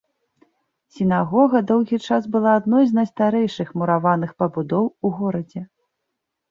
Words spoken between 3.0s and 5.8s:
найстарэйшых мураваных пабудоў у горадзе.